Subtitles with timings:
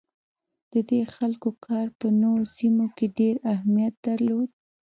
[0.71, 4.49] د دې خلکو کار په نوو سیمو کې ډیر اهمیت درلود.